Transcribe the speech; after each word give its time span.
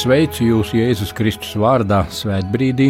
Sveicu 0.00 0.46
jūs 0.46 0.70
Jēzus 0.72 1.10
Kristus 1.12 1.50
vārdā, 1.60 1.98
Svētbrīdī, 2.08 2.86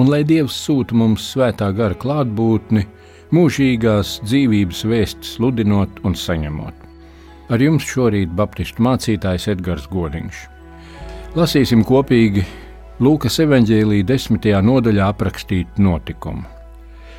un 0.00 0.08
lai 0.10 0.24
Dievs 0.26 0.56
sūta 0.58 0.96
mums 0.98 1.28
svētā 1.30 1.68
gara 1.76 1.94
klātbūtni, 1.94 2.82
mūžīgās 3.30 4.16
dzīvības 4.24 4.80
vēstis 4.90 5.36
sludinot 5.36 6.02
un 6.02 6.18
saņemot. 6.18 6.74
Ar 7.54 7.62
jums 7.62 7.86
šorīt 7.86 8.34
Baptistu 8.34 8.82
mācītājs 8.88 9.46
Edgars 9.54 9.86
Godiņš. 9.92 10.42
Lasīsim 11.38 11.86
kopīgi 11.86 12.42
Lūkas 13.06 13.38
evanģēlīja 13.46 14.10
desmitajā 14.10 14.64
nodaļā 14.66 15.12
aprakstītu 15.14 15.86
notikumu. 15.86 16.57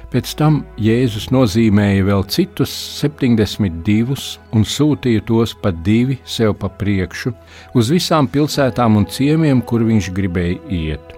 Pēc 0.09 0.31
tam 0.40 0.63
Jēzus 0.81 1.27
nozīmēja 1.30 2.02
vēl 2.08 2.23
citus 2.34 2.72
72 2.98 4.16
un 4.58 4.63
sūtīja 4.66 5.22
tos 5.27 5.52
pa 5.62 5.70
divi 5.85 6.16
sev 6.26 6.55
pa 6.58 6.66
priekšu 6.80 7.30
uz 7.77 7.91
visām 7.94 8.26
pilsētām 8.26 8.98
un 8.98 9.05
ciemiemiem, 9.05 9.62
kur 9.62 9.85
viņš 9.85 10.09
gribēja 10.18 10.58
iet. 10.73 11.13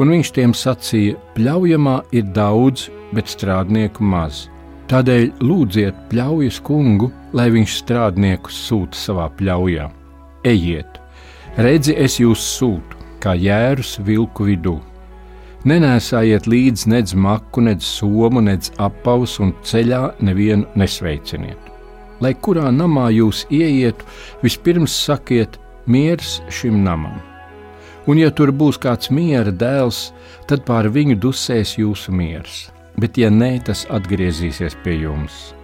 Un 0.00 0.14
viņš 0.14 0.30
tiem 0.38 0.54
sacīja: 0.56 1.18
Pļaujamā 1.36 1.98
ir 2.16 2.24
daudz, 2.32 2.88
bet 3.12 3.28
strādnieku 3.28 4.02
maz. 4.08 4.46
Tādēļ 4.88 5.44
lūdziet 5.44 6.00
pļaujas 6.08 6.62
kungu, 6.64 7.10
lai 7.36 7.50
viņš 7.52 7.76
strādniekus 7.82 8.56
sūta 8.70 8.96
savā 8.96 9.28
pļaujā. 9.36 9.90
Ejiet, 10.48 10.96
redzi, 11.60 11.92
es 11.92 12.16
jūs 12.24 12.40
sūtu, 12.56 13.04
kā 13.20 13.36
jērus 13.36 13.98
vilku 14.00 14.48
vidū 14.48 14.78
Nenēsājiet 15.64 16.44
līdzi 16.44 16.90
nedz 16.92 17.14
maku, 17.16 17.62
nedz 17.64 17.86
somu, 17.88 18.42
nedz 18.44 18.68
apavus 18.84 19.38
un 19.40 19.54
ceļā 19.64 20.00
nevienu 20.20 20.66
nesveiciniet. 20.76 21.70
Lai 22.20 22.34
kurā 22.36 22.68
namā 22.68 23.06
jūs 23.14 23.46
ieietu, 23.48 24.04
vispirms 24.42 24.92
sakiet 25.06 25.56
miers 25.88 26.42
šim 26.52 26.82
namam. 26.84 27.16
Un, 28.04 28.20
ja 28.20 28.28
tur 28.28 28.52
būs 28.52 28.76
kāds 28.76 29.08
miera 29.08 29.48
dēls, 29.48 30.10
tad 30.44 30.66
pār 30.68 30.90
viņu 30.92 31.16
dusēs 31.24 31.78
jūsu 31.80 32.12
miers, 32.12 32.66
bet, 33.00 33.16
ja 33.16 33.32
nē, 33.32 33.64
tas 33.64 33.86
atgriezīsies 33.88 34.76
pie 34.84 35.00
jums. 35.06 35.54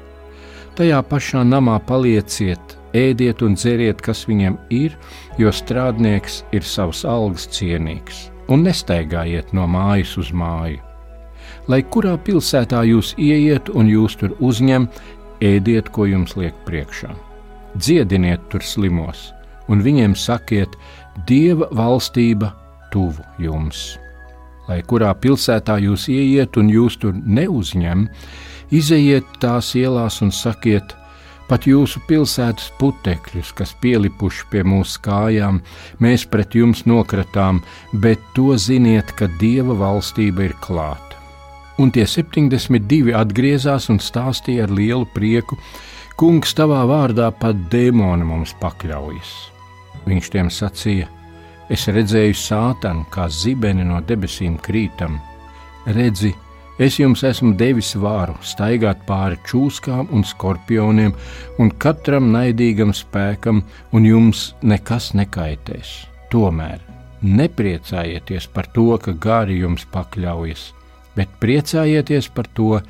Tajā 0.80 1.04
pašā 1.12 1.44
namā 1.44 1.76
palieciet, 1.84 2.78
ēdiet 2.96 3.44
un 3.44 3.60
dzeriet, 3.60 4.00
kas 4.00 4.24
viņiem 4.32 4.56
ir, 4.72 4.96
jo 5.36 5.52
strādnieks 5.52 6.40
ir 6.56 6.64
savs 6.64 7.04
algas 7.04 7.50
cienīgs 7.52 8.30
un 8.50 8.64
nestaigājiet 8.66 9.54
no 9.56 9.66
mājas 9.70 10.16
uz 10.20 10.30
māju. 10.34 10.80
Lai 11.70 11.80
kurā 11.82 12.16
pilsētā 12.26 12.82
jūs 12.88 13.14
ieiet 13.18 13.70
un 13.74 13.88
jūs 13.90 14.16
tur 14.20 14.34
uzņem, 14.42 14.88
ēdiet, 15.40 15.90
ko 15.94 16.06
jums 16.08 16.36
liek 16.36 16.56
priekšā. 16.66 17.10
Dziediniet 17.78 18.42
tur 18.50 18.64
slimos, 18.66 19.30
un 19.70 19.82
viņiem 19.84 20.16
sakiet, 20.18 20.74
Dieva 21.26 21.66
valstība 21.74 22.52
tuvu 22.92 23.24
jums. 23.42 23.98
Lai 24.68 24.80
kurā 24.86 25.10
pilsētā 25.18 25.78
jūs 25.82 26.06
ieiet 26.10 26.56
un 26.60 26.70
jūs 26.70 26.96
tur 27.02 27.14
neuzņem, 27.14 28.06
izejiet 28.70 29.26
tās 29.42 29.72
ielās 29.78 30.20
un 30.22 30.30
sakiet, 30.34 30.94
Pat 31.50 31.64
jūsu 31.66 31.98
pilsētas 32.06 32.68
putekļus, 32.78 33.48
kas 33.58 33.72
pielipuši 33.82 34.44
pie 34.52 34.60
mūsu 34.62 35.00
kājām, 35.02 35.56
mēs 35.98 36.22
pret 36.30 36.54
jums 36.54 36.84
nokratām, 36.86 37.58
bet 38.04 38.22
to 38.36 38.54
ziniet, 38.54 39.10
ka 39.18 39.26
Dieva 39.40 39.74
valstība 39.74 40.44
ir 40.46 40.54
klāta. 40.62 41.18
Un 41.82 41.90
tie 41.90 42.04
72 42.06 43.16
atgriezās 43.18 43.88
un 43.90 43.98
stāstīja 43.98 44.68
ar 44.68 44.74
lielu 44.78 45.08
prieku: 45.10 45.58
Kungs, 46.20 46.54
tavā 46.54 46.84
vārdā 46.86 47.32
pat 47.34 47.66
dēmoni 47.72 48.28
mums 48.28 48.52
pakļaujas. 48.60 49.32
Viņš 50.06 50.30
tiem 50.30 50.52
sacīja: 50.54 51.08
Es 51.66 51.88
redzēju 51.90 52.36
sātanu 52.38 53.08
kā 53.10 53.26
zibeni 53.26 53.82
no 53.88 53.98
debesīm 54.06 54.60
krītam, 54.62 55.18
redzi, 55.86 56.30
Es 56.80 56.96
jums 56.96 57.20
esmu 57.28 57.52
devis 57.60 57.90
vāru 58.00 58.38
staigāt 58.40 59.02
pāri 59.04 59.36
čūskām 59.44 60.08
un 60.16 60.24
skorpioniem, 60.24 61.12
un 61.60 61.72
katram 61.76 62.30
naidīgam 62.32 62.94
spēkam, 62.96 63.60
un 63.92 64.06
jums 64.08 64.54
nekas 64.64 65.10
nekaitēs. 65.12 65.92
Tomēr 66.32 66.80
nepriecājieties 67.20 68.48
par 68.54 68.70
to, 68.72 68.94
ka 68.96 69.12
gari 69.12 69.60
jums 69.60 69.84
pakļaujas, 69.92 70.70
bet 71.18 71.36
priecājieties 71.44 72.30
par 72.32 72.48
to, 72.56 72.80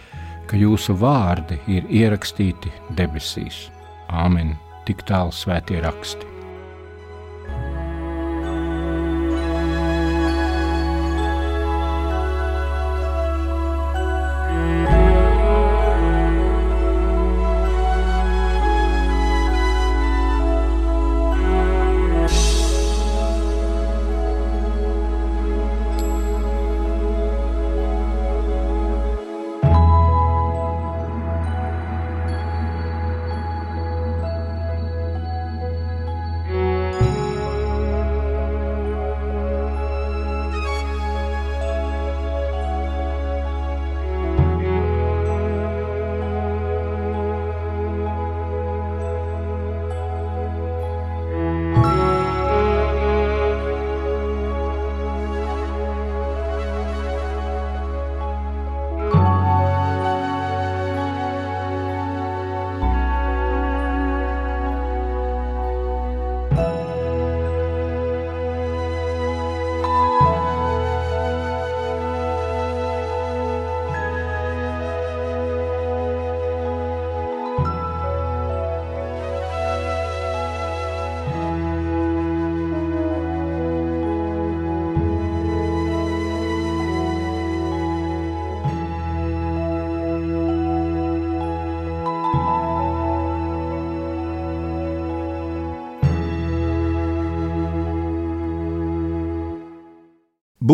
ka 0.46 0.58
jūsu 0.58 0.94
vārdi 0.94 1.58
ir 1.66 1.90
ierakstīti 1.90 2.70
debesīs. 2.94 3.66
Āmen! 4.06 4.54
Tik 4.86 5.02
tālu 5.06 5.34
svētie 5.34 5.82
raksti. 5.82 6.39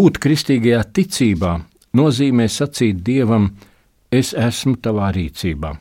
Būt 0.07 0.21
kristīgajā 0.23 0.85
ticībā 0.95 1.53
nozīmē 1.99 2.45
sacīt 2.47 3.01
Dievam, 3.03 3.49
es 4.15 4.29
esmu 4.39 4.77
tavā 4.79 5.09
rīcībā. 5.17 5.73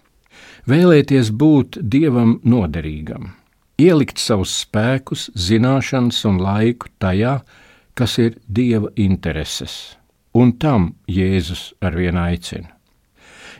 Vēlēties 0.65 1.27
būt 1.29 1.75
Dievam 1.93 2.31
noderīgam, 2.41 3.27
ielikt 3.77 4.17
savus 4.17 4.55
spēkus, 4.63 5.27
zināšanas 5.37 6.23
un 6.25 6.39
laiku 6.41 6.89
tajā, 6.97 7.35
kas 7.93 8.15
ir 8.23 8.39
Dieva 8.49 8.89
intereses, 8.95 9.75
un 10.33 10.55
tam 10.57 10.87
Jēzus 11.05 11.75
arvien 11.85 12.17
aicina. 12.17 12.71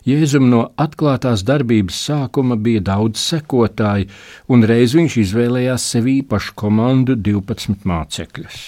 Jēzum 0.10 0.48
no 0.50 0.64
atklātās 0.82 1.44
darbības 1.46 2.00
sākuma 2.08 2.58
bija 2.58 2.82
daudz 2.90 3.22
sekotāju, 3.22 4.10
un 4.50 4.66
reiz 4.66 4.98
viņš 4.98 5.20
izvēlējās 5.28 5.86
sev 5.94 6.10
īpašu 6.10 6.58
komandu 6.58 7.14
12 7.30 7.86
mācekļus. 7.86 8.66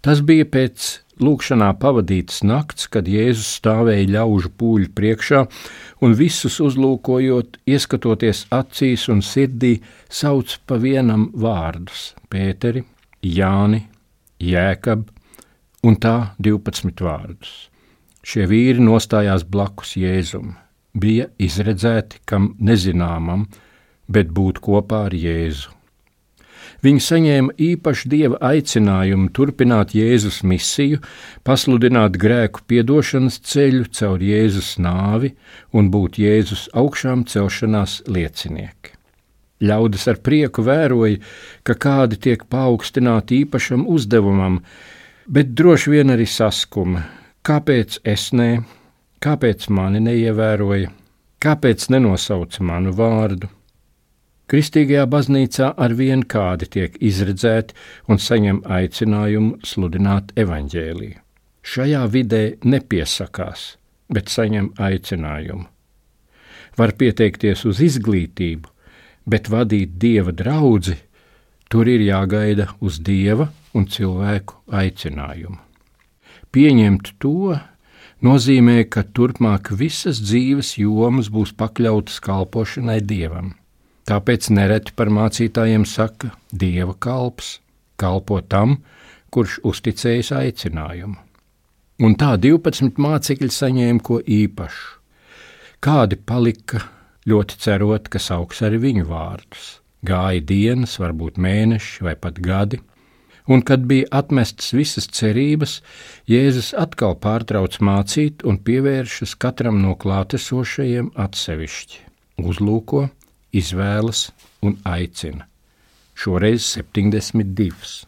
Tas 0.00 0.24
bija 0.26 0.48
pēc 0.48 0.90
lūkšanā 1.20 1.70
pavadītas 1.80 2.42
nakts, 2.46 2.88
kad 2.92 3.08
Jēzus 3.08 3.48
stāvēja 3.60 4.08
ļaužu 4.16 4.50
pūļu 4.60 4.90
priekšā 4.96 5.44
un 6.04 6.16
visus 6.18 6.58
uzlūkojot, 6.64 7.60
ieskatoties 7.68 8.46
acīs 8.54 9.06
un 9.12 9.22
sirdī, 9.24 9.78
sauc 10.08 10.56
pa 10.66 10.80
vienam 10.80 11.30
vārdus- 11.34 12.14
Pēteri, 12.30 12.84
Jāni, 13.22 13.82
Jēkab 14.40 15.08
un 15.84 15.96
tā 15.96 16.34
12 16.40 17.04
vārdus. 17.04 17.68
Šie 18.22 18.46
vīri 18.46 18.80
nostājās 18.84 19.44
blakus 19.48 19.96
Jēzum, 19.96 20.54
bija 20.94 21.28
izredzēti 21.38 22.20
kam 22.26 22.54
nezināmam, 22.60 23.46
bet 24.08 24.28
būt 24.28 24.60
kopā 24.60 25.06
ar 25.08 25.16
Jēzu. 25.16 25.79
Viņi 26.80 27.02
saņēma 27.04 27.56
īpašu 27.60 28.08
dieva 28.08 28.38
aicinājumu 28.50 29.28
turpināt 29.36 29.92
Jēzus 29.92 30.40
misiju, 30.48 31.02
pasludināt 31.44 32.16
grēku 32.20 32.64
piedošanas 32.70 33.36
ceļu 33.44 33.90
caur 33.98 34.24
Jēzus 34.24 34.78
nāvi 34.80 35.34
un 35.76 35.90
būt 35.92 36.16
Jēzus 36.22 36.70
augšām 36.72 37.26
celšanās 37.28 38.00
liecinieki. 38.08 38.96
Ļaudis 39.60 40.06
ar 40.08 40.22
prieku 40.24 40.64
vēroja, 40.64 41.20
ka 41.68 41.76
kādi 41.76 42.16
tiek 42.16 42.46
paaugstināti 42.48 43.42
īpašam 43.44 43.84
uzdevumam, 43.92 44.62
bet 45.28 45.52
droši 45.52 45.92
vien 45.98 46.16
arī 46.16 46.24
saskuma, 46.24 47.04
kāpēc 47.44 48.00
es 48.08 48.30
ne, 48.32 48.62
kāpēc 49.20 49.68
mani 49.68 50.00
neievēroja, 50.08 50.88
kāpēc 51.44 51.90
nenosauca 51.92 52.64
manu 52.64 52.96
vārdu. 52.96 53.52
Kristīgajā 54.50 55.04
baznīcā 55.06 55.66
ar 55.78 55.92
vien 55.94 56.24
kādi 56.26 56.66
tiek 56.74 56.96
izredzēti 56.98 57.76
un 58.10 58.18
saņem 58.18 58.64
aicinājumu 58.66 59.60
sludināt 59.62 60.32
evaņģēliju. 60.42 61.20
Šajā 61.62 62.00
vidē 62.10 62.40
nepiesakās, 62.66 63.76
bet 64.10 64.32
saņem 64.32 64.72
aicinājumu. 64.74 65.68
Var 66.80 66.94
pieteikties 66.98 67.62
uz 67.68 67.82
izglītību, 67.84 68.66
bet 69.30 69.50
vadīt 69.52 69.94
dieva 70.02 70.34
draugu, 70.34 70.96
tur 71.70 71.86
ir 71.86 72.02
jāgaida 72.02 72.72
uz 72.82 72.98
dieva 72.98 73.52
un 73.76 73.86
cilvēku 73.86 74.58
aicinājumu. 74.66 75.60
Pieņemt 76.50 77.12
to 77.22 77.54
nozīmē, 78.26 78.82
ka 78.90 79.06
turpmāk 79.06 79.70
visas 79.78 80.18
dzīves 80.24 80.74
jomas 80.82 81.30
būs 81.30 81.54
pakļautas 81.54 82.18
kalpošanai 82.24 82.98
dievam. 83.06 83.54
Tāpēc 84.10 84.48
nereti 84.50 84.94
par 84.98 85.10
mācītājiem 85.14 85.84
saka, 85.86 86.32
Dieva 86.50 86.96
kalps 86.98 87.60
kalpo 88.00 88.40
tam, 88.42 88.80
kurš 89.30 89.60
uzticējis 89.70 90.32
aicinājumu. 90.34 91.18
Un 92.00 92.16
tā 92.18 92.32
12 92.40 92.98
mācekļi 92.98 93.50
saņēma 93.54 94.02
ko 94.02 94.18
īpašu. 94.24 94.96
Kādi 95.84 96.16
palika 96.16 96.80
ļoti 97.30 97.58
cerot, 97.60 98.08
ka 98.10 98.18
sauks 98.18 98.64
arī 98.66 98.80
viņu 98.82 99.06
vārdus. 99.08 99.68
Gāja 100.04 100.40
dienas, 100.48 100.96
varbūt 101.00 101.38
mēneši 101.38 102.06
vai 102.06 102.16
pat 102.16 102.40
gadi, 102.40 102.80
un 103.52 103.62
kad 103.62 103.84
bija 103.88 104.08
atmestas 104.16 104.72
visas 104.72 105.06
cerības, 105.12 105.80
Jēzus 106.28 106.72
atkal 106.72 107.18
pārtrauc 107.20 107.78
mācīt 107.84 108.42
un 108.48 108.58
pievēršas 108.64 109.36
katram 109.38 109.82
no 109.84 109.94
klātesošajiem 110.00 111.12
atsevišķi. 111.20 112.06
Uzlūko, 112.40 113.06
izvēlas 113.56 114.28
un 114.62 114.76
aicina. 114.84 115.46
Šoreiz 116.20 116.66
72. 116.76 118.04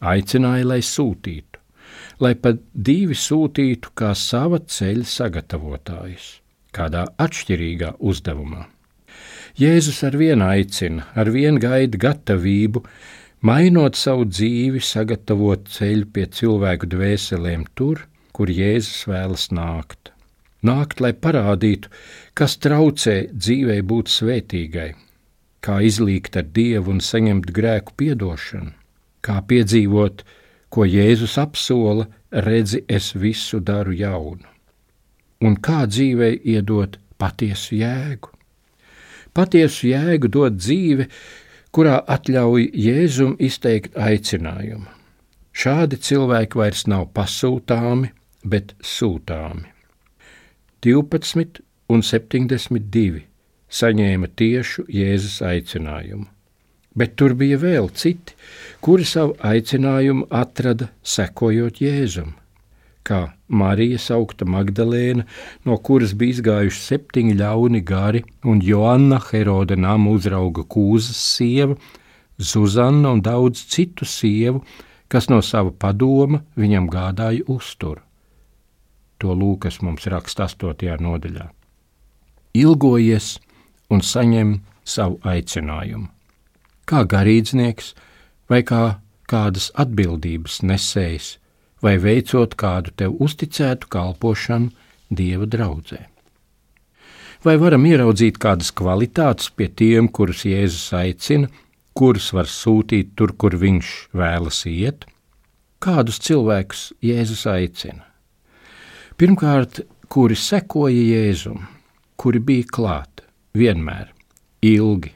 Aicināja, 0.00 0.64
lai 0.64 0.80
sūtītu, 0.80 1.60
lai 2.24 2.32
pat 2.40 2.62
divi 2.72 3.16
sūtītu 3.18 3.92
kā 3.94 4.14
sava 4.16 4.62
ceļa 4.64 5.08
sagatavotājus, 5.12 6.28
kādā 6.72 7.04
atšķirīgā 7.20 7.98
uzdevumā. 8.00 8.64
Jēzus 9.60 10.00
ar 10.08 10.16
vienu 10.16 10.46
aicina, 10.46 11.04
ar 11.12 11.28
vienu 11.34 11.60
gaida 11.60 12.00
gatavību, 12.00 12.84
mainot 13.44 13.98
savu 13.98 14.24
dzīvi, 14.30 14.80
sagatavot 14.80 15.68
ceļu 15.74 16.08
pie 16.14 16.26
cilvēku 16.38 16.88
dvēselēm 16.94 17.66
tur, 17.76 18.06
kur 18.32 18.48
Jēzus 18.48 19.04
vēlas 19.10 19.50
nākt 19.52 19.99
nākt, 20.66 21.00
lai 21.00 21.12
parādītu, 21.12 21.90
kas 22.34 22.56
traucē 22.62 23.16
dzīvei 23.32 23.80
būt 23.86 24.12
svētīgai, 24.12 24.90
kā 25.64 25.80
izlīgt 25.84 26.36
ar 26.40 26.48
Dievu 26.56 26.94
un 26.94 27.02
saņemt 27.04 27.50
grēku 27.56 27.96
piedošanu, 28.00 28.72
kā 29.24 29.40
piedzīvot, 29.48 30.24
ko 30.70 30.86
Jēzus 30.86 31.36
apsola, 31.42 32.06
redzi, 32.30 32.84
es 32.88 33.12
visu 33.14 33.60
daru 33.60 33.94
jaunu, 33.96 34.46
un 35.42 35.56
kā 35.56 35.84
dzīvei 35.90 36.40
iedot 36.54 36.98
patiesu 37.20 37.80
jēgu. 37.80 38.30
Patiesu 39.34 39.90
jēgu 39.90 40.30
dod 40.32 40.56
dzīve, 40.58 41.06
kurā 41.74 42.00
atļauj 42.14 42.70
Jēzum 42.74 43.36
izteikt 43.38 43.98
aicinājumu. 43.98 44.88
Šādi 45.50 45.98
cilvēki 45.98 46.58
vairs 46.58 46.86
nav 46.90 47.10
pasūtāmi, 47.14 48.10
bet 48.46 48.74
sūtāmi. 48.82 49.79
12 50.80 51.60
un 51.92 52.00
72 52.00 53.26
saņēma 53.70 54.30
tiešu 54.40 54.86
Jēzus 54.88 55.40
aicinājumu. 55.44 56.24
Bet 56.96 57.14
tur 57.20 57.36
bija 57.38 57.58
vēl 57.60 57.90
citi, 57.94 58.34
kuri 58.82 59.04
savu 59.06 59.36
aicinājumu 59.46 60.26
atrada 60.34 60.88
sekojot 61.06 61.78
Jēzum, 61.84 62.32
kā 63.06 63.20
Marija 63.46 64.00
saukta 64.00 64.48
Magdalēna, 64.48 65.26
no 65.68 65.78
kuras 65.84 66.16
bija 66.18 66.38
izgājuši 66.38 66.82
septiņi 66.88 67.36
ļauni 67.38 67.84
gari, 67.86 68.24
un 68.42 68.64
Joanna 68.64 69.20
Herode 69.28 69.76
nama 69.76 70.16
uzrauga 70.16 70.64
kūzas 70.64 71.20
sieva, 71.36 71.78
Zuzanna 72.40 73.12
un 73.12 73.20
daudz 73.20 73.66
citu 73.68 74.08
sievu, 74.08 74.64
kas 75.12 75.28
no 75.28 75.42
sava 75.44 75.74
padoma 75.76 76.40
viņam 76.56 76.88
gādāja 76.88 77.44
uzturu. 77.52 78.00
To 79.20 79.34
Lūkas 79.36 79.82
mums 79.84 80.06
raksta 80.08 80.46
8. 80.48 80.96
nodaļā. 81.04 81.50
Ilgojies 82.56 83.34
un 83.92 84.00
saņem 84.00 84.54
savu 84.84 85.20
aicinājumu. 85.28 86.08
Kā 86.88 87.04
garīdznieks 87.04 87.92
vai 88.50 88.62
kā 88.66 88.82
kādas 89.30 89.68
atbildības 89.78 90.62
nesējs, 90.66 91.36
vai 91.84 91.98
veicot 92.00 92.56
kādu 92.58 92.96
tev 92.96 93.20
uzticētu 93.20 93.92
kalpošanu 93.92 94.72
Dieva 95.10 95.46
draudzē. 95.50 96.00
Vai 97.44 97.56
varam 97.60 97.86
ieraudzīt 97.88 98.36
kādas 98.40 98.72
kvalitātes 98.76 99.48
pie 99.56 99.68
tiem, 99.68 100.08
kurus 100.08 100.44
Jēzus 100.48 100.90
aicina, 100.96 101.48
kurus 101.96 102.32
var 102.36 102.48
sūtīt 102.48 103.16
tur, 103.16 103.32
kur 103.32 103.56
viņš 103.56 103.96
vēlas 104.16 104.64
iet? 104.70 105.06
Kādus 105.80 106.20
cilvēkus 106.24 106.92
Jēzus 107.04 107.46
aicina? 107.48 108.09
Pirmkārt, 109.20 109.82
kuri 110.08 110.32
sekoja 110.32 110.96
Jēzum, 111.04 111.58
kuri 112.16 112.40
bija 112.40 112.64
klāt 112.72 113.20
vienmēr, 113.52 114.06
ilgi. 114.64 115.10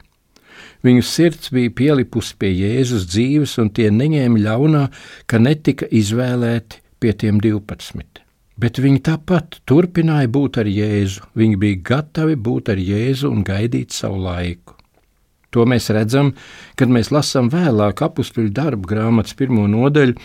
Viņu 0.84 1.04
sirds 1.08 1.48
bija 1.56 1.72
pielipusi 1.72 2.34
pie 2.36 2.50
Jēzus 2.52 3.06
dzīves, 3.08 3.54
un 3.62 3.70
tie 3.72 3.86
neņēma 3.88 4.42
ļaunā, 4.44 4.82
ka 5.24 5.40
netika 5.40 5.88
izvēlēti 5.88 6.82
pie 7.00 7.14
tiem 7.22 7.38
12. 7.40 8.20
Bet 8.60 8.82
viņi 8.84 9.00
tāpat 9.08 9.62
turpināja 9.64 10.28
būt 10.36 10.60
ar 10.60 10.68
Jēzu. 10.68 11.24
Viņi 11.40 11.56
bija 11.64 11.80
gatavi 11.88 12.36
būt 12.36 12.74
ar 12.74 12.84
Jēzu 12.84 13.32
un 13.32 13.40
gaidīt 13.48 13.96
savu 13.96 14.20
laiku. 14.26 14.76
To 15.56 15.64
mēs 15.64 15.88
redzam, 15.96 16.34
kad 16.76 16.92
mēs 16.92 17.08
lasām 17.08 17.48
vēlāk 17.48 18.04
apakstuļu 18.04 18.52
darbu 18.52 18.92
grāmatas 18.92 19.32
pirmo 19.38 19.64
nodaļu, 19.64 20.20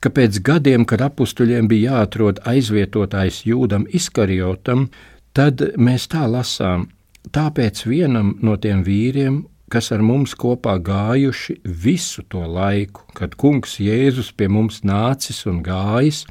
ka 0.00 0.10
pēc 0.16 0.40
gadiem, 0.44 0.86
kad 0.88 1.02
apstuļiem 1.04 1.68
bija 1.68 2.00
jāatrod 2.00 2.40
aizvietotājs 2.48 3.44
jūdam 3.48 3.86
izkarjotam, 3.92 4.88
tad 5.36 5.62
mēs 5.76 6.08
tā 6.10 6.26
lasām, 6.30 6.88
tāpēc 7.34 7.84
vienam 7.86 8.34
no 8.42 8.56
tiem 8.56 8.84
vīriem, 8.86 9.42
kas 9.70 9.92
ar 9.94 10.02
mums 10.02 10.34
kopā 10.34 10.78
gājuši 10.82 11.60
visu 11.64 12.24
to 12.32 12.42
laiku, 12.42 13.04
kad 13.14 13.36
kungs 13.38 13.78
Jēzus 13.78 14.32
pie 14.34 14.48
mums 14.50 14.80
nācis 14.82 15.44
un 15.46 15.60
gājis, 15.66 16.24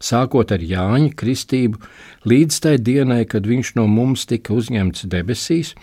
sākot 0.00 0.54
ar 0.54 0.62
Jāņa 0.62 1.12
kristību, 1.18 1.82
līdz 2.30 2.60
tai 2.64 2.76
dienai, 2.78 3.24
kad 3.26 3.46
viņš 3.50 3.74
no 3.76 3.88
mums 3.90 4.24
tika 4.30 4.54
uzņemts 4.56 5.08
debesīs, 5.10 5.74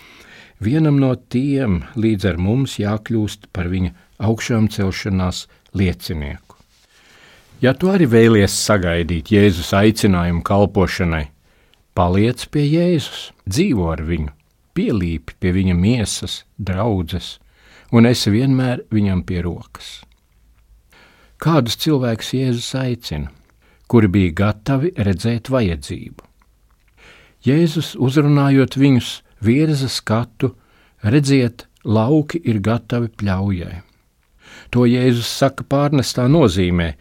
vienam 0.64 0.98
no 1.04 1.14
tiem 1.16 1.84
līdz 2.00 2.32
ar 2.32 2.42
mums 2.42 2.80
jākļūst 2.80 3.52
par 3.54 3.70
viņa 3.70 3.94
augšām 4.26 4.72
celšanās 4.72 5.46
liecinieku. 5.76 6.45
Ja 7.66 7.72
tu 7.74 7.88
arī 7.90 8.06
vēlies 8.06 8.54
sagaidīt 8.62 9.32
Jēzus 9.34 9.72
aicinājumu 9.74 10.44
kalpošanai, 10.46 11.24
paliec 11.98 12.44
pie 12.54 12.62
Jēzus, 12.68 13.32
dzīvo 13.50 13.88
ar 13.90 14.04
viņu, 14.06 14.34
pielīpi 14.78 15.34
pie 15.42 15.54
viņa 15.56 15.74
miesas, 15.80 16.36
draudzes, 16.62 17.40
un 17.90 18.06
esi 18.06 18.34
vienmēr 18.36 18.84
viņam 18.94 19.24
pie 19.26 19.42
rokas. 19.48 19.88
Kādus 21.42 21.80
cilvēkus 21.82 22.36
Jēzus 22.36 22.70
aicina, 22.84 23.32
kuri 23.90 24.12
bija 24.14 24.36
gatavi 24.44 24.94
redzēt 25.08 25.50
vajadzību? 25.50 26.22
Jēzus 27.50 27.96
uzrunājot 27.98 28.78
viņus 28.78 29.10
virza 29.42 29.90
skatu, 29.90 30.52
redziet, 31.02 31.66
lauki 31.82 32.44
ir 32.46 32.62
gatavi 32.62 33.10
pļaujai. 33.18 33.82
To 34.70 34.86
Jēzus 34.86 35.34
saka 35.42 35.66
pārnestā 35.66 36.30
nozīmē, 36.30 36.94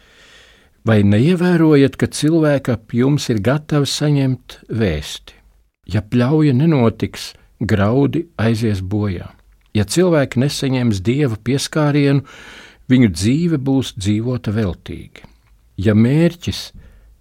Vai 0.85 0.99
neievērojat, 1.01 1.95
ka 1.97 2.11
cilvēki 2.13 2.75
ap 2.75 2.93
jums 2.93 3.31
ir 3.33 3.39
gatavi 3.41 3.89
saņemt 3.89 4.59
vēsti? 4.69 5.39
Ja 5.89 6.03
pļauja 6.05 6.53
nenotiks, 6.59 7.31
graudi 7.61 8.27
aizies 8.37 8.83
bojā. 8.85 9.31
Ja 9.73 9.87
cilvēki 9.89 10.43
nesaņems 10.45 11.01
dieva 11.01 11.41
pieskārienu, 11.41 12.27
viņu 12.93 13.11
dzīve 13.17 13.63
būs 13.65 13.95
dzīvota 13.97 14.53
veltīgi. 14.53 15.25
Ja 15.81 15.97
mērķis 15.97 16.63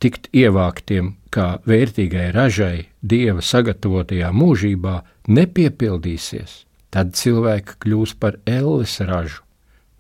tikt 0.04 0.28
ievāktiem 0.36 1.14
kā 1.32 1.48
vērtīgai 1.64 2.34
ražai 2.36 2.90
dieva 3.00 3.42
sagatavotajā 3.42 4.36
mūžībā 4.36 5.00
nepiepildīsies, 5.32 6.66
tad 6.92 7.16
cilvēki 7.16 7.80
kļūs 7.80 8.20
par 8.20 8.42
elles 8.44 9.00
ražu, 9.08 9.40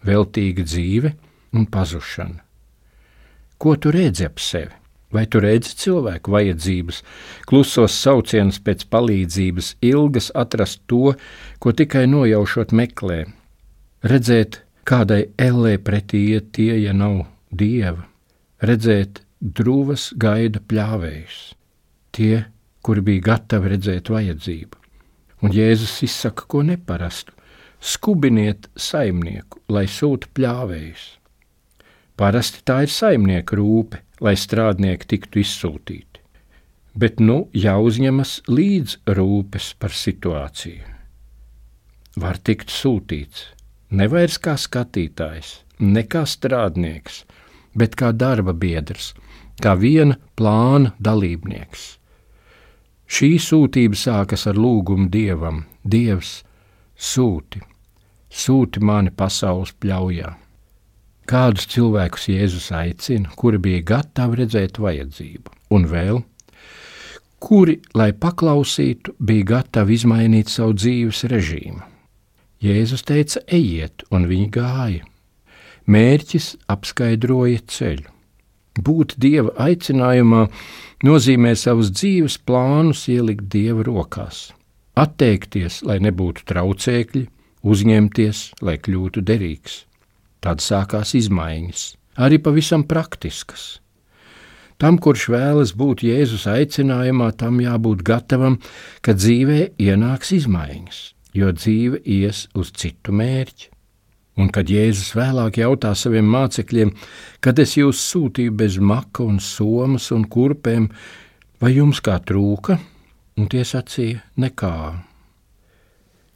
veltīga 0.03 0.67
dzīve 0.67 1.15
un 1.55 1.71
pazušana. 1.71 2.43
Ko 3.57 3.75
tu 3.75 3.91
redzi 3.93 4.25
ap 4.27 4.41
sevi? 4.41 4.73
Vai 5.13 5.27
tu 5.29 5.37
redzi 5.43 5.75
cilvēku 5.77 6.31
vajadzības, 6.33 7.03
klusos 7.45 7.93
saucienus 7.93 8.57
pēc 8.65 8.87
palīdzības, 8.89 9.75
ilgas 9.85 10.31
atrast 10.33 10.81
to, 10.89 11.13
ko 11.61 11.73
tikai 11.77 12.07
nojaušot 12.09 12.73
meklē, 12.73 13.19
redzēt, 14.09 14.63
kādai 14.89 15.27
ellē 15.37 15.75
pretī 15.77 16.23
iet 16.33 16.49
tie, 16.57 16.73
ja 16.81 16.95
nav 16.97 17.27
dieva, 17.53 18.07
redzēt 18.65 19.21
drūvas 19.43 20.09
gaida 20.17 20.63
pļāvējus, 20.65 21.39
tie, 22.17 22.45
kuri 22.81 23.05
bija 23.05 23.27
gatavi 23.29 23.75
redzēt 23.75 24.09
vajadzību. 24.09 24.79
Un 25.43 25.51
Jēzus 25.51 25.97
izsaka 26.07 26.47
ko 26.47 26.61
neparastu: 26.63 27.35
skubiniet 27.83 28.69
saimnieku, 28.79 29.59
lai 29.69 29.85
sūta 29.91 30.29
pļāvējus. 30.33 31.03
Parasti 32.19 32.61
tā 32.65 32.83
ir 32.85 32.91
saimnieka 32.93 33.57
rūpe, 33.57 34.03
lai 34.21 34.35
strādnieki 34.37 35.09
tiktu 35.15 35.41
izsūtīti. 35.41 36.21
Bet 36.93 37.19
nu 37.19 37.47
jāuzņemas 37.57 38.43
līdz 38.47 38.99
rūpes 39.17 39.71
par 39.81 39.95
situāciju. 39.97 40.91
Var 42.21 42.37
tikt 42.45 42.69
sūtīts 42.69 43.47
ne 43.97 44.05
vairs 44.09 44.37
kā 44.41 44.53
skatītājs, 44.61 45.63
ne 45.81 46.03
kā 46.05 46.21
strādnieks, 46.29 47.23
bet 47.73 47.97
kā 47.97 48.11
darba 48.13 48.53
biedrs, 48.53 49.13
kā 49.61 49.73
viena 49.73 50.19
plāna 50.37 50.93
dalībnieks. 51.01 51.87
Šī 53.09 53.31
sūtība 53.41 53.97
sākas 53.97 54.45
ar 54.49 54.57
lūgumu 54.57 55.09
dievam: 55.13 55.65
Dievs, 55.83 56.43
sūti, 56.97 57.61
sūti 58.29 58.81
mani 58.81 59.13
pasaules 59.13 59.73
pļaujā! 59.81 60.42
Kādus 61.29 61.69
cilvēkus 61.71 62.27
Jēzus 62.27 62.67
aicina, 62.75 63.31
kuri 63.39 63.59
bija 63.63 63.83
gatavi 63.93 64.41
redzēt 64.41 64.79
vajadzību, 64.83 65.53
un 65.71 65.85
vēl, 65.87 66.19
kuri, 67.43 67.77
lai 67.95 68.11
paklausītu, 68.11 69.15
bija 69.23 69.47
gatavi 69.53 69.95
izmainīt 69.95 70.51
savu 70.51 70.75
dzīves 70.75 71.23
režīmu. 71.31 71.79
Jēzus 72.63 73.03
teica, 73.07 73.41
ejiet, 73.51 74.03
un 74.11 74.27
viņi 74.27 74.49
gāja. 74.55 75.07
Mērķis 75.87 76.53
apskaidroja 76.71 77.63
ceļu. 77.71 78.11
Būt 78.83 79.15
dieva 79.21 79.51
aicinājumā 79.67 80.45
nozīmē 81.05 81.53
savus 81.59 81.91
dzīves 81.93 82.39
plānus 82.47 83.03
ielikt 83.11 83.47
dieva 83.53 83.83
rokās, 83.85 84.47
atteikties, 84.97 85.83
lai 85.87 85.99
nebūtu 86.03 86.47
traucēkļi, 86.49 87.25
uzņemties, 87.63 88.45
lai 88.63 88.79
kļūtu 88.81 89.23
derīgs. 89.27 89.83
Tad 90.43 90.59
sākās 90.59 91.13
izmaiņas, 91.15 91.83
arī 92.19 92.41
pavisam 92.43 92.83
praktiskas. 92.83 93.77
Tam, 94.81 94.97
kurš 94.99 95.29
vēlas 95.31 95.71
būt 95.79 96.01
Jēzus 96.03 96.43
aicinājumā, 96.51 97.29
tam 97.39 97.61
jābūt 97.63 98.01
gatavam, 98.03 98.57
ka 99.05 99.15
dzīvē 99.15 99.77
ienāks 99.79 100.33
izmaiņas, 100.35 100.99
jo 101.39 101.51
dzīve 101.55 102.01
ies 102.03 102.47
uz 102.59 102.73
citu 102.75 103.15
mērķi. 103.15 103.69
Un 104.41 104.49
kad 104.49 104.67
Jēzus 104.67 105.13
vēlāk 105.15 105.61
jautā 105.61 105.93
saviem 105.95 106.25
mācekļiem, 106.33 106.91
kad 107.39 107.59
es 107.61 107.77
jūs 107.77 108.01
sūtīju 108.01 108.55
bez 108.59 108.79
maka 108.81 109.23
un 109.23 109.37
somas 109.39 110.09
un 110.11 110.25
kurpēm, 110.25 110.89
vai 111.61 111.71
jums 111.77 112.01
kā 112.03 112.17
trūka, 112.19 112.79
un 113.37 113.47
tie 113.47 113.63
sacīja 113.63 114.25
nekā. 114.41 114.75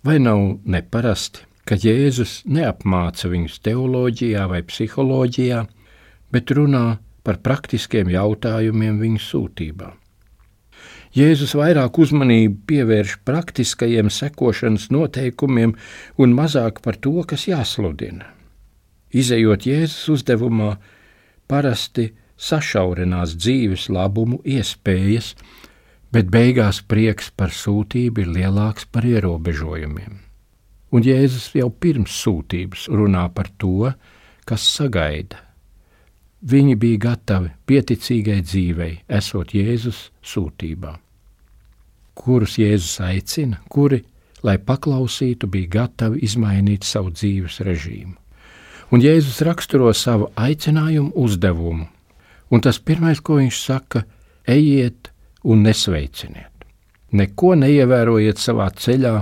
Vai 0.06 0.20
nav 0.24 0.44
neparasti, 0.64 1.44
ka 1.68 1.76
Jēzus 1.76 2.42
neapmāca 2.48 3.30
viņus 3.32 3.60
teoloģijā 3.66 4.48
vai 4.48 4.64
psiholoģijā, 4.64 5.64
bet 6.32 6.52
runā 6.56 7.00
par 7.28 7.42
praktiskiem 7.44 8.12
jautājumiem 8.14 9.00
viņu 9.04 9.24
sūtībā. 9.24 9.92
Jēzus 11.18 11.56
vairāk 11.58 11.98
uzmanību 12.04 12.60
pievērš 12.70 13.18
praktiskajiem 13.28 14.12
sekošanas 14.14 14.90
noteikumiem 14.94 15.74
un 16.22 16.36
mazāk 16.38 16.82
par 16.86 17.00
to, 17.02 17.16
kas 17.28 17.48
jāsludina. 17.50 18.28
Izejot 19.12 19.66
Jēzus 19.68 20.12
uzdevumā, 20.18 20.76
parasti 21.48 22.12
sašaurinās 22.38 23.34
dzīves 23.40 23.88
labumu 23.90 24.42
iespējas, 24.46 25.34
bet 26.14 26.30
beigās 26.32 26.84
prieks 26.84 27.32
par 27.36 27.56
sūtību 27.56 28.24
ir 28.24 28.32
lielāks 28.40 28.88
par 28.92 29.08
ierobežojumiem. 29.08 30.27
Un 30.96 31.04
Jēzus 31.04 31.50
jau 31.58 31.68
pirms 31.70 32.14
sūtības 32.24 32.88
runā 32.88 33.26
par 33.36 33.50
to, 33.60 33.90
kas 34.48 34.64
sagaida. 34.78 35.42
Viņi 36.48 36.76
bija 36.80 37.02
gatavi 37.10 37.50
pieticīgai 37.68 38.38
dzīvei, 38.46 38.94
esot 39.10 39.52
Jēzus 39.58 40.08
sūtībā. 40.24 40.94
Kurus 42.18 42.56
Jēzus 42.62 43.02
aicina, 43.04 43.60
kuri, 43.70 44.04
lai 44.46 44.56
paklausītu, 44.62 45.50
bija 45.52 45.74
gatavi 45.82 46.22
izmainīt 46.24 46.88
savu 46.88 47.12
dzīves 47.12 47.60
režīmu. 47.68 48.16
Un 48.94 49.04
Jēzus 49.04 49.42
raksturo 49.44 49.92
savu 49.92 50.30
aicinājumu 50.40 51.12
uzdevumu, 51.20 51.88
un 52.48 52.64
tas 52.64 52.80
pirmais, 52.80 53.20
ko 53.20 53.42
viņš 53.42 53.60
saka, 53.60 54.06
ejiet 54.48 55.12
un 55.44 55.66
nesveiciniet. 55.68 56.54
Neko 57.12 57.56
neievērojiet 57.60 58.40
savā 58.40 58.70
ceļā, 58.72 59.18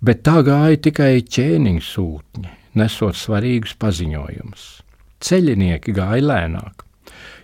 bet 0.00 0.24
tā 0.26 0.40
gāja 0.46 0.80
tikai 0.88 1.20
ķēniņa 1.22 1.84
sūtņi, 1.84 2.50
nesot 2.80 3.16
svarīgus 3.18 3.76
paziņojumus. 3.80 4.66
Ceļinieki 5.24 5.94
gāja 5.96 6.24
lēnāk. 6.24 6.84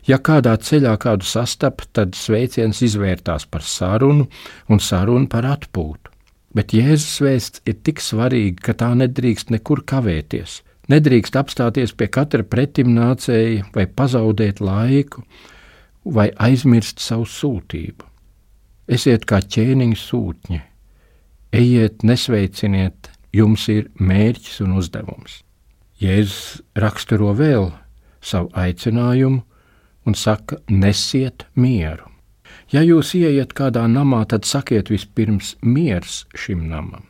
Ja 0.09 0.19
kādā 0.19 0.57
ceļā 0.59 0.97
kādu 1.01 1.27
sastapa, 1.27 1.87
tad 1.95 2.17
sveiciens 2.19 2.83
izvērtās 2.83 3.47
par 3.47 3.63
sarunu 3.63 4.27
un 4.69 4.83
sarunu 4.83 5.29
par 5.31 5.47
atpūtu. 5.47 6.11
Bet 6.53 6.75
Jēzus 6.77 7.23
vēsts 7.25 7.63
ir 7.65 7.79
tik 7.87 8.03
svarīga, 8.03 8.61
ka 8.67 8.75
tā 8.83 8.91
nedrīkst 8.99 9.55
nekur 9.55 9.85
kavēties. 9.89 10.61
Nedrīkst 10.93 11.39
apstāties 11.39 11.95
pie 11.97 12.11
katra 12.13 12.45
pretimnācēja 12.45 13.71
vai 13.73 13.87
pazaudēt 13.87 14.61
laiku, 14.61 15.23
vai 16.05 16.29
aizmirst 16.37 17.01
savu 17.01 17.25
sūtību. 17.31 18.11
Esiet 18.93 19.25
kā 19.31 19.39
ķēniņa 19.41 19.99
sūtņi, 20.03 20.61
Ejiet, 21.53 22.01
nesveiciniet, 22.01 23.11
jums 23.37 23.67
ir 23.69 23.91
mērķis 24.01 24.63
un 24.65 24.79
uzdevums. 24.81 25.43
Jēzus 26.01 26.63
raksturo 26.81 27.35
vēl 27.37 27.67
savu 28.25 28.49
aicinājumu 28.57 29.43
un 30.09 30.17
saka: 30.17 30.57
nesiet 30.73 31.45
mieru. 31.55 32.09
Ja 32.73 32.81
jūs 32.81 33.13
ieiet 33.19 33.53
kādā 33.53 33.85
namā, 33.85 34.23
tad 34.29 34.49
sakiet 34.49 34.89
vispirms 34.89 35.59
miers 35.61 36.23
šim 36.33 36.65
namam. 36.71 37.05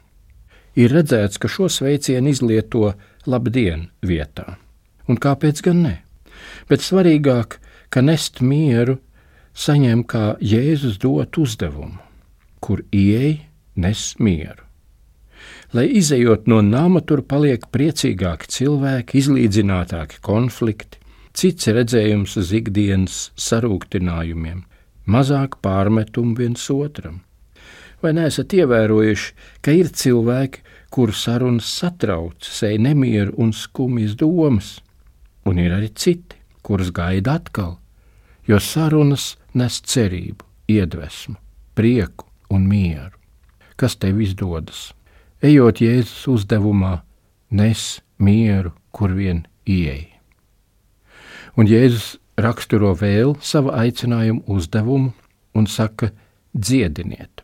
Ir 0.75 0.90
redzēts, 0.90 1.38
ka 1.38 1.46
šo 1.46 1.68
sveicienu 1.70 2.32
izlieto 2.32 2.90
labdien 3.30 3.92
vietā. 4.02 4.56
Un 5.06 5.22
kāpēc 5.22 5.62
gan 5.62 5.84
ne? 5.87 5.94
Bet 6.66 6.82
svarīgāk, 6.82 7.61
ka 7.94 8.02
nest 8.02 8.42
mieru 8.42 8.99
saņem 9.54 10.02
kā 10.02 10.34
Jēzus 10.42 10.99
dot 10.99 11.38
uzdevumu, 11.38 12.00
kur 12.58 12.82
ieej 12.90 13.51
nes 13.76 14.12
mieru. 14.18 14.64
Lai 15.72 15.86
izējot 15.96 16.48
no 16.52 16.60
nama, 16.60 17.00
tur 17.00 17.22
paliek 17.24 17.64
priecīgāki 17.72 18.50
cilvēki, 18.52 19.22
izlīdzinātāki 19.22 20.20
konflikti, 20.24 21.00
cits 21.32 21.70
redzējums 21.72 22.36
uz 22.36 22.52
ikdienas 22.52 23.20
sarūktinājumiem, 23.40 24.62
mazāk 25.08 25.56
pārmetumu 25.64 26.36
viens 26.38 26.66
otram. 26.70 27.22
Vai 28.02 28.12
neesat 28.18 28.52
ievērojuši, 28.52 29.32
ka 29.64 29.72
ir 29.72 29.88
cilvēki, 29.96 30.60
kuru 30.92 31.14
sarunas 31.16 31.70
satrauc, 31.78 32.44
sēž 32.44 32.76
nemieru 32.84 33.32
un 33.40 33.54
skumjas 33.56 34.18
domas, 34.20 34.74
un 35.48 35.62
ir 35.62 35.72
arī 35.72 35.88
citi, 35.96 36.36
kurus 36.62 36.92
gaida 36.92 37.38
atkal, 37.40 37.78
jo 38.44 38.60
sarunas 38.60 39.32
nes 39.56 39.80
cerību, 39.88 40.44
iedvesmu, 40.68 41.38
prieku 41.78 42.28
un 42.52 42.68
mieru 42.68 43.21
kas 43.82 43.98
tev 43.98 44.20
izdodas. 44.22 44.92
Ejot 45.42 45.82
Jēzus 45.82 46.28
uzdevumā, 46.30 47.00
nes 47.50 47.98
mieru, 48.22 48.70
kur 48.94 49.10
vien 49.18 49.42
ieej. 49.66 50.06
Un 51.58 51.66
Jēzus 51.66 52.16
raksturo 52.38 52.92
vēl 52.96 53.34
savu 53.42 53.74
aicinājumu 53.74 54.46
uzdevumu 54.46 55.10
un 55.58 55.66
saka: 55.66 56.12
dziediniet. 56.54 57.42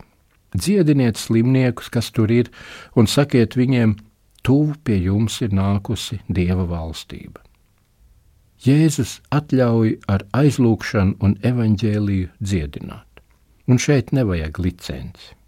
dziediniet 0.55 1.17
slimniekus, 1.17 1.89
kas 1.89 2.11
tur 2.11 2.31
ir, 2.31 2.49
un 2.95 3.05
sakiet 3.05 3.53
viņiem, 3.53 3.97
tuvu 4.41 4.73
pie 4.83 4.97
jums 5.03 5.41
ir 5.45 5.53
nākusi 5.53 6.21
Dieva 6.27 6.65
valstība. 6.65 7.43
Jēzus 8.65 9.19
atļauj 9.31 9.99
ar 10.07 10.25
aizlūgšanu 10.33 11.19
un 11.23 11.35
evaņģēliju 11.43 12.31
dziedināt, 12.41 13.21
un 13.67 13.77
šeit 13.77 14.11
nevajag 14.11 14.59
licenci. 14.59 15.38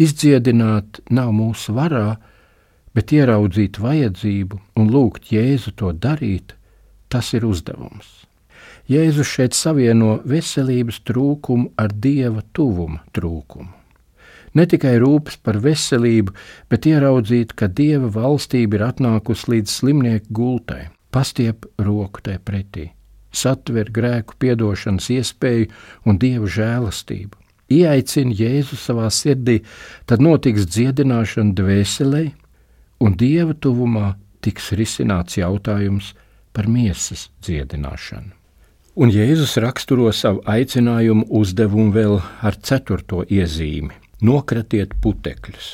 Izdziedināt 0.00 1.02
nav 1.12 1.34
mūsu 1.36 1.74
varā, 1.76 2.16
bet 2.96 3.12
ieraudzīt 3.12 3.78
vajadzību 3.82 4.60
un 4.80 4.88
lūgt 4.94 5.28
Jēzu 5.34 5.74
to 5.76 5.92
darīt, 5.92 6.54
tas 7.12 7.34
ir 7.36 7.44
uzdevums. 7.44 8.20
Jēzus 8.90 9.28
šeit 9.28 9.54
savieno 9.54 10.16
veselības 10.26 11.02
trūkumu 11.06 11.74
ar 11.78 11.92
dieva 11.92 12.42
tuvuma 12.56 13.04
trūkumu. 13.14 13.76
Ne 14.58 14.64
tikai 14.66 14.96
rūpes 14.98 15.36
par 15.46 15.60
veselību, 15.62 16.32
bet 16.72 16.88
ieraudzīt, 16.90 17.52
ka 17.54 17.68
dieva 17.68 18.08
valstība 18.10 18.80
ir 18.80 18.86
atnākusi 18.88 19.52
līdz 19.52 19.74
slimnieku 19.76 20.34
gultai, 20.34 20.88
pastiep 21.14 21.68
roku 21.78 22.24
tai 22.26 22.40
pretī, 22.42 22.88
satver 23.30 23.92
grēku 23.94 24.40
piedošanas 24.42 25.06
iespēju 25.14 25.70
un 26.02 26.18
dieva 26.18 26.50
žēlastību. 26.50 27.39
Ieaicina 27.70 28.34
Jēzu 28.34 28.76
savā 28.78 29.06
sirdī, 29.14 29.60
tad 30.06 30.22
notiks 30.24 30.66
dziedināšana 30.66 31.54
dvēselē, 31.54 32.24
un 33.00 33.14
dieva 33.16 33.54
tuvumā 33.54 34.16
tiks 34.44 34.72
risināts 34.76 35.38
jautājums 35.38 36.12
par 36.52 36.66
miesas 36.68 37.28
dziedināšanu. 37.44 38.34
Un 39.00 39.12
Jēzus 39.14 39.54
raksturo 39.62 40.10
savu 40.12 40.42
aicinājumu 40.50 41.28
uzdevumu 41.40 41.94
vēl 41.94 42.16
ar 42.42 42.58
ceturto 42.58 43.22
iezīmi- 43.22 43.94
nokratiet 44.28 44.98
putekļus. 45.00 45.68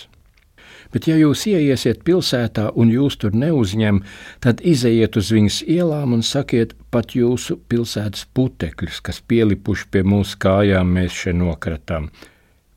Bet, 0.95 1.09
ja 1.11 1.17
jūs 1.19 1.47
ieiesiet 1.51 2.05
pilsētā 2.07 2.69
un 2.79 2.93
jūs 2.95 3.19
tur 3.23 3.35
neuzņem, 3.37 4.03
tad 4.45 4.63
izejiet 4.63 5.19
uz 5.19 5.33
viņas 5.35 5.63
ielām 5.67 6.15
un 6.17 6.23
sakiet 6.27 6.77
pat 6.95 7.17
jūsu 7.19 7.59
pilsētas 7.71 8.29
putekļus, 8.37 9.03
kas 9.03 9.21
pielipuši 9.21 9.91
pie 9.91 10.05
mūsu 10.07 10.39
kājām, 10.43 10.95
mēs 10.99 11.17
šeit 11.25 11.41
nokratām. 11.41 12.11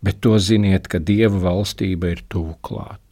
Bet 0.04 0.22
to 0.24 0.38
ziniet, 0.40 0.88
ka 0.88 1.02
Dieva 1.04 1.40
valstība 1.50 2.16
ir 2.16 2.24
tuvu 2.32 2.56
klāt. 2.64 3.10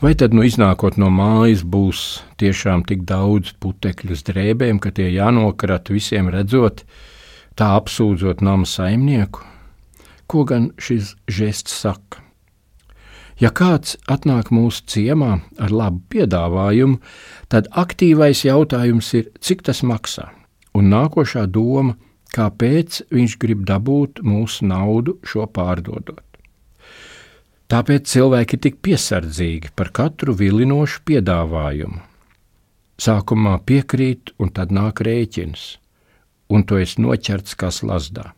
Vai 0.00 0.14
tad, 0.16 0.32
nu, 0.32 0.40
iznākot 0.46 0.96
no 0.96 1.10
mājas, 1.12 1.60
būs 1.60 2.22
tiešām 2.40 2.86
tik 2.88 3.02
daudz 3.04 3.52
putekļu 3.60 4.16
drēbēm, 4.30 4.78
ka 4.80 4.94
tie 4.96 5.10
jānokrat 5.12 5.92
visiem 5.92 6.30
redzot, 6.32 6.86
tā 7.52 7.74
apsūdzot 7.76 8.40
nama 8.40 8.64
saimnieku? 8.64 9.44
Ko 10.24 10.46
gan 10.48 10.70
šis 10.80 11.18
žests 11.28 11.76
saka? 11.82 12.29
Ja 13.40 13.48
kāds 13.56 13.96
atnāk 14.04 14.50
mūsu 14.52 14.84
ciemā 14.92 15.38
ar 15.56 15.72
labu 15.72 16.02
piedāvājumu, 16.12 16.98
tad 17.48 17.70
aktīvais 17.72 18.44
jautājums 18.44 19.14
ir, 19.16 19.30
cik 19.40 19.64
tas 19.64 19.80
maksā, 19.80 20.28
un 20.76 20.90
nākošā 20.92 21.46
doma, 21.48 21.96
kāpēc 22.36 23.00
viņš 23.10 23.38
grib 23.40 23.64
dabūt 23.68 24.20
mūsu 24.22 24.68
naudu 24.68 25.16
šo 25.24 25.48
pārdodot. 25.48 26.20
Tāpēc 27.70 28.10
cilvēki 28.10 28.56
ir 28.56 28.62
tik 28.66 28.78
piesardzīgi 28.84 29.72
par 29.78 29.92
katru 29.94 30.34
vilinošu 30.36 31.04
piedāvājumu. 31.06 32.00
Sākumā 33.00 33.54
piekrīt, 33.64 34.34
un 34.42 34.50
tad 34.52 34.74
nāk 34.74 35.00
rēķins, 35.06 35.78
un 36.52 36.66
to 36.68 36.80
es 36.82 36.98
noķerts 37.00 37.56
kā 37.56 37.70
slazdā. 37.72 38.34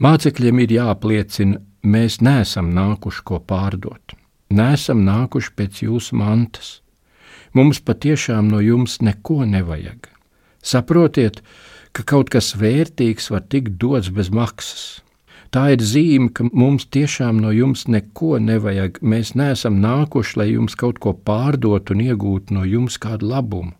Mācekļiem 0.00 0.62
ir 0.64 0.72
jāapliecina, 0.80 1.60
mēs 1.82 2.20
neesam 2.20 2.70
nākuši 2.76 3.24
ko 3.24 3.40
pārdot, 3.40 4.14
neesam 4.50 5.04
nākuši 5.06 5.52
pēc 5.56 5.82
jūsu 5.86 6.16
mantas. 6.20 6.80
Mums 7.52 7.80
patiešām 7.82 8.48
no 8.50 8.60
jums 8.62 9.00
neko 9.02 9.42
nevajag. 9.44 10.06
Saprotiet, 10.62 11.40
ka 11.92 12.04
kaut 12.06 12.30
kas 12.30 12.52
vērtīgs 12.54 13.30
var 13.32 13.46
tikt 13.50 13.78
dots 13.82 14.12
bez 14.14 14.30
maksas. 14.30 15.00
Tā 15.50 15.72
ir 15.74 15.82
zīme, 15.82 16.28
ka 16.30 16.46
mums 16.46 16.86
tiešām 16.94 17.40
no 17.42 17.50
jums 17.50 17.88
neko 17.90 18.38
nevajag. 18.38 19.00
Mēs 19.02 19.34
neesam 19.34 19.80
nākuši, 19.82 20.36
lai 20.38 20.48
jums 20.52 20.76
kaut 20.78 21.00
ko 21.02 21.16
pārdotu 21.26 21.96
un 21.96 22.04
iegūtu 22.04 22.54
no 22.54 22.62
jums 22.62 23.00
kādu 23.02 23.32
labumu. 23.32 23.74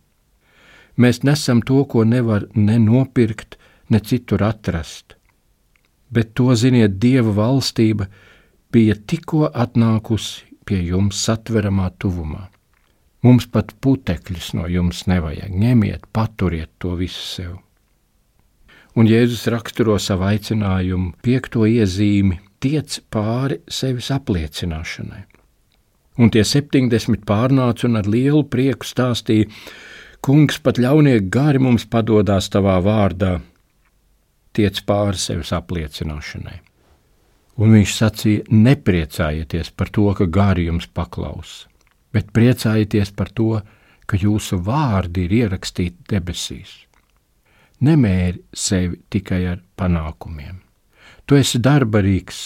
Mēs 0.99 1.23
nesam 1.23 1.63
to, 1.63 1.85
ko 1.87 2.03
nevar 2.05 2.49
ne 2.55 2.81
nopirkt, 2.83 3.55
ne 3.89 4.01
citur 4.03 4.43
atrast. 4.43 5.15
Bet 6.11 6.35
to 6.35 6.55
ziniet, 6.59 6.99
Dieva 7.03 7.33
valstība 7.37 8.09
bija 8.73 8.97
tikko 8.99 9.49
atnākusi 9.49 10.47
pie 10.67 10.83
jums 10.91 11.23
satveramā 11.27 11.91
tuvumā. 11.99 12.49
Mums 13.23 13.47
pat 13.53 13.75
putekļus 13.85 14.55
no 14.57 14.67
jums 14.71 15.05
nevajag. 15.11 15.51
Ņemiet, 15.53 16.07
paturiet 16.15 16.73
to 16.79 16.97
visu 16.99 17.27
sev 17.27 17.59
un 18.99 19.09
Jēzus 19.09 19.47
raksturo 19.53 19.97
savu 20.03 20.27
aicinājumu, 20.31 21.15
piekto 21.25 21.67
iezīmi, 21.69 22.41
tiec 22.63 22.99
pāri 23.13 23.61
sevis 23.71 24.11
apliecināšanai. 24.15 25.23
Un 26.21 26.33
tie 26.33 26.43
septiņdesmit 26.45 27.25
pārnāca 27.29 27.87
un 27.89 28.01
ar 28.01 28.09
lielu 28.11 28.43
prieku 28.51 28.87
stāstīja: 28.87 29.49
Kungs, 30.21 30.59
pat 30.61 30.77
ļaunie 30.77 31.17
gari 31.33 31.63
mums 31.63 31.87
padodās 31.89 32.51
tavā 32.53 32.77
vārdā, 32.85 33.39
tiec 34.57 34.83
pāri 34.87 35.21
sevis 35.21 35.53
apliecināšanai. 35.57 36.59
Un 37.61 37.75
viņš 37.77 37.97
sacīja: 37.97 38.45
Nepriecājieties 38.51 39.73
par 39.77 39.91
to, 39.93 40.07
ka 40.17 40.27
gari 40.27 40.69
jums 40.69 40.87
paklaus, 40.87 41.65
bet 42.13 42.33
priecājieties 42.37 43.13
par 43.17 43.33
to, 43.33 43.63
ka 44.07 44.19
jūsu 44.19 44.59
vārdi 44.67 45.27
ir 45.29 45.37
ierakstīti 45.45 46.09
debesīs 46.11 46.79
nemēri 47.81 48.43
sevi 48.53 49.01
tikai 49.11 49.45
ar 49.55 49.61
panākumiem. 49.79 50.61
Tu 51.27 51.39
esi 51.41 51.61
darbarīgs 51.63 52.41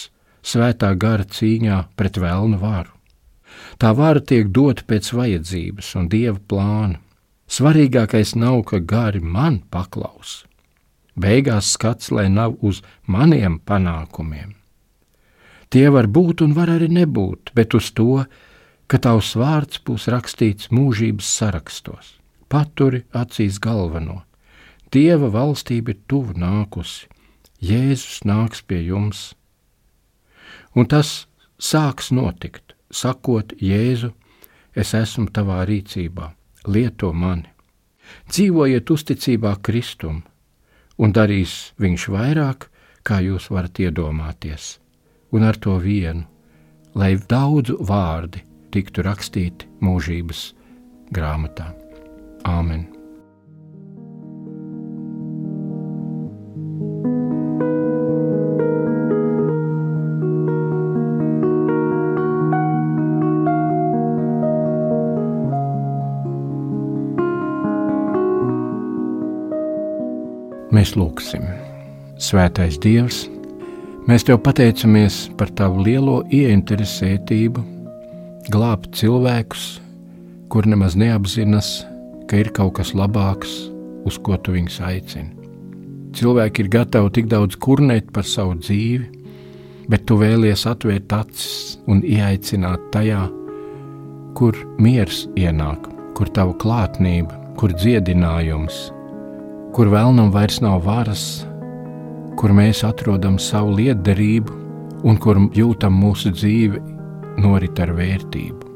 svētā 0.45 0.91
gara 0.99 1.25
cīņā 1.25 1.79
pret 1.97 2.19
vēlnu 2.21 2.59
varu. 2.61 2.91
Tā 3.79 3.91
vara 3.95 4.19
tiek 4.19 4.51
dota 4.51 4.83
pēc 4.87 5.11
vajadzības 5.15 5.93
un 5.99 6.09
dieva 6.11 6.39
plāna. 6.39 6.99
Svarīgākais 7.51 8.33
nav, 8.35 8.63
ka 8.69 8.79
gari 8.79 9.21
man 9.21 9.59
paklaus. 9.71 10.43
Beigās 11.15 11.71
skats, 11.75 12.11
lai 12.11 12.27
nav 12.29 12.57
uz 12.61 12.81
maniem 13.07 13.59
panākumiem. 13.59 14.55
Tie 15.71 15.87
var 15.89 16.07
būt 16.07 16.43
un 16.45 16.53
var 16.55 16.69
arī 16.71 16.89
nebūt, 16.91 17.51
bet 17.55 17.73
uz 17.73 17.89
to, 17.95 18.25
ka 18.87 18.99
tavs 19.01 19.33
vārds 19.39 19.81
būs 19.87 20.07
rakstīts 20.11 20.71
mūžības 20.71 21.31
sarakstos. 21.39 22.15
Paturi 22.51 23.01
acīs 23.15 23.57
galveno, 23.59 24.21
Dieva 24.93 25.27
valstība 25.33 25.91
ir 25.91 26.03
tuvu 26.07 26.35
nākusi, 26.39 27.09
Jēzus 27.59 28.21
nāks 28.23 28.61
pie 28.61 28.77
jums. 28.85 29.33
Un 30.75 30.87
tas 30.87 31.25
sāks 31.59 32.11
notikt, 32.15 32.75
sakot, 32.91 33.55
Jēzu, 33.59 34.13
es 34.75 34.93
esmu 34.95 35.27
tavā 35.35 35.63
rīcībā, 35.67 36.29
lieto 36.67 37.11
mani. 37.11 37.49
Dzīvojiet 38.29 38.91
uzticībā 38.95 39.55
Kristum, 39.65 40.21
un 40.97 41.13
darīs 41.15 41.73
viņš 41.81 42.07
vairāk, 42.15 42.69
kā 43.05 43.21
jūs 43.21 43.49
varat 43.53 43.79
iedomāties, 43.83 44.79
un 45.35 45.45
ar 45.45 45.59
to 45.61 45.77
vienu, 45.83 46.25
lai 46.95 47.15
daudzu 47.19 47.77
vārdi 47.85 48.43
tiktu 48.73 49.05
rakstīti 49.05 49.69
mūžības 49.83 50.49
grāmatā. 51.15 51.71
Āmen! 52.45 52.94
Mēs 70.85 70.91
lūgsim, 71.01 71.45
Svētais 72.21 72.75
Dievs, 72.77 73.23
mēs 74.05 74.21
Tev 74.27 74.37
pateicamies 74.45 75.15
par 75.33 75.49
Tavu 75.57 75.81
lielo 75.81 76.19
ieinteresētību, 76.29 77.63
glābt 78.53 78.91
cilvēkus, 78.93 79.63
kur 80.53 80.69
nemaz 80.69 80.93
neapzinas, 80.93 81.71
ka 82.29 82.37
ir 82.37 82.51
kaut 82.53 82.75
kas 82.77 82.93
labāks, 82.93 83.55
uz 84.05 84.19
ko 84.21 84.37
Tu 84.37 84.53
viņus 84.59 84.77
aicini. 84.85 85.49
Cilvēki 86.13 86.67
ir 86.67 86.69
gatavi 86.77 87.15
tik 87.17 87.33
daudz 87.33 87.57
kurnēt 87.57 88.13
par 88.13 88.29
savu 88.29 88.53
dzīvi, 88.61 89.25
bet 89.89 90.05
Tu 90.05 90.19
vēlies 90.21 90.67
atvērt 90.69 91.17
acis 91.17 91.79
un 91.89 92.05
ieaicināt 92.05 92.91
tajā, 92.93 93.23
kur 94.37 94.61
miers 94.77 95.25
ienāk, 95.33 95.89
kur 96.13 96.29
Tava 96.29 96.53
klātnība, 96.61 97.41
kur 97.57 97.73
dziedinājums, 97.73 98.91
kur 99.75 99.89
vēlnam 99.91 100.29
vairs 100.31 100.61
nav 100.63 100.85
varas, 100.85 101.43
kur 102.39 102.53
mēs 102.55 102.85
atrodam 102.87 103.35
savu 103.41 103.73
lietderību 103.75 104.53
un 105.03 105.17
kur 105.19 105.35
jūtam 105.51 105.97
mūsu 105.99 106.31
dzīve 106.31 106.79
norit 107.43 107.81
ar 107.83 107.91
vērtību. 107.97 108.71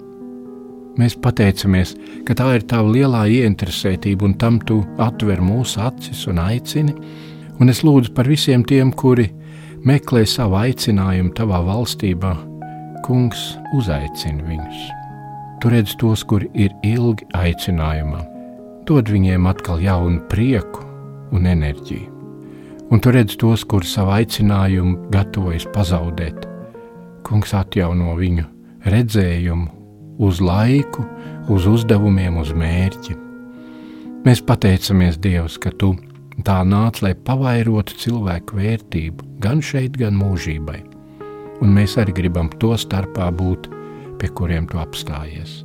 Mēs 1.00 1.16
pateicamies, 1.24 1.94
ka 2.28 2.36
tā 2.36 2.50
ir 2.58 2.66
tava 2.68 2.92
lielā 2.92 3.22
ieinteresētība, 3.32 4.28
un 4.28 4.34
tam 4.42 4.58
tu 4.60 4.82
atver 5.00 5.40
mūsu 5.40 5.80
acis 5.86 6.26
un 6.28 6.42
aicini. 6.44 6.92
Un 7.64 7.72
es 7.72 7.80
lūdzu 7.88 8.12
par 8.18 8.28
visiem 8.28 8.66
tiem, 8.68 8.92
kuri 8.92 9.30
meklē 9.88 10.26
savu 10.28 10.60
aicinājumu 10.60 11.32
tavā 11.40 11.62
valstībā. 11.70 12.34
Kungs 13.08 13.54
uzaicina 13.80 14.44
viņus. 14.52 14.84
Tu 15.64 15.72
redz 15.72 15.96
tos, 16.04 16.28
kuri 16.28 16.52
ir 16.60 16.76
ilgi 16.84 17.32
aicinājumā. 17.40 18.26
Dod 18.90 19.08
viņiem 19.08 19.48
atkal 19.48 19.80
jaunu 19.80 20.20
prieku 20.28 20.89
un 21.36 21.50
enerģiju. 21.50 22.16
Un 22.90 23.02
tu 23.04 23.12
redz 23.14 23.36
tos, 23.38 23.64
kuri 23.70 23.86
savu 23.86 24.16
aicinājumu 24.16 25.12
gatavojas 25.14 25.68
pazaudēt. 25.76 26.48
Kungs 27.28 27.54
atjauno 27.54 28.16
viņu 28.18 28.48
redzējumu 28.90 29.70
uz 30.26 30.42
laiku, 30.42 31.06
uz 31.54 31.68
uzdevumiem, 31.70 32.40
uz 32.42 32.50
mērķi. 32.58 33.16
Mēs 34.26 34.42
pateicamies 34.44 35.20
Dievs, 35.22 35.60
ka 35.62 35.72
Tu 35.72 35.94
tā 36.44 36.60
nāc, 36.66 37.02
lai 37.04 37.14
pavairotu 37.14 37.96
cilvēku 38.00 38.58
vērtību 38.58 39.30
gan 39.44 39.62
šeit, 39.62 39.96
gan 40.00 40.18
mūžībai. 40.20 40.82
Un 41.62 41.74
mēs 41.76 41.98
arī 42.02 42.16
gribam 42.16 42.50
to 42.60 42.74
starpā 42.80 43.30
būt, 43.36 43.70
pie 44.20 44.34
kuriem 44.34 44.68
Tu 44.68 44.80
apstājies. 44.82 45.64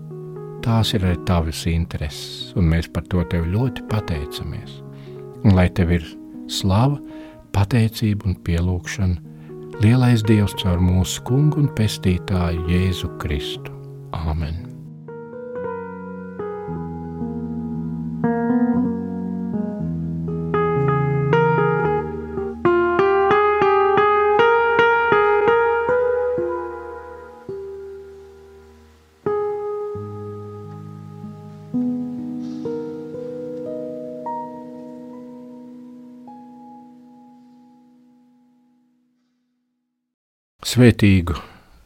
Tās 0.65 0.95
ir 0.97 1.05
arī 1.05 1.19
tavas 1.29 1.67
intereses, 1.71 2.55
un 2.57 2.71
mēs 2.71 2.89
par 2.93 3.09
to 3.09 3.25
Tev 3.31 3.49
ļoti 3.51 3.89
pateicamies. 3.91 4.84
Un 5.45 5.57
lai 5.57 5.69
Tev 5.77 5.93
ir 5.93 6.05
slava, 6.49 6.99
pateicība 7.55 8.31
un 8.31 8.37
pielūgšana 8.47 9.81
lielais 9.85 10.23
Dievs 10.27 10.57
caur 10.63 10.81
mūsu 10.83 11.25
kungu 11.29 11.65
un 11.65 11.73
pestītāju 11.79 12.69
Jēzu 12.71 13.11
Kristu. 13.23 13.75
Āmen. 14.15 14.64
Svētīgu 40.75 41.37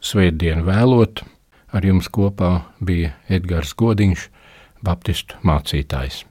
svētdienu 0.01 0.63
vēlot, 0.65 1.21
Ar 1.69 1.85
jums 1.85 2.07
kopā 2.09 2.49
bija 2.81 3.11
Edgars 3.29 3.75
Godiņš, 3.77 4.25
baptistu 4.81 5.37
mācītājs. 5.45 6.23